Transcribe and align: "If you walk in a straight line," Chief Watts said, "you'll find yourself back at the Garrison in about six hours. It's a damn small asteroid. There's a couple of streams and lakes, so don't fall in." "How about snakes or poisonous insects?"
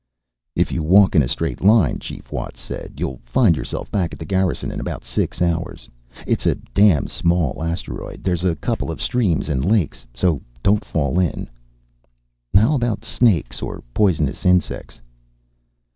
"If 0.55 0.71
you 0.71 0.81
walk 0.81 1.15
in 1.15 1.21
a 1.21 1.27
straight 1.27 1.61
line," 1.63 1.99
Chief 1.99 2.31
Watts 2.31 2.59
said, 2.59 2.93
"you'll 2.97 3.19
find 3.23 3.55
yourself 3.55 3.91
back 3.91 4.11
at 4.13 4.17
the 4.17 4.25
Garrison 4.25 4.71
in 4.71 4.79
about 4.79 5.03
six 5.03 5.43
hours. 5.43 5.87
It's 6.25 6.47
a 6.47 6.55
damn 6.73 7.05
small 7.05 7.61
asteroid. 7.63 8.23
There's 8.23 8.43
a 8.43 8.55
couple 8.55 8.89
of 8.89 8.99
streams 8.99 9.47
and 9.47 9.63
lakes, 9.63 10.03
so 10.15 10.41
don't 10.63 10.83
fall 10.83 11.19
in." 11.19 11.47
"How 12.55 12.73
about 12.73 13.05
snakes 13.05 13.61
or 13.61 13.83
poisonous 13.93 14.43
insects?" 14.43 14.99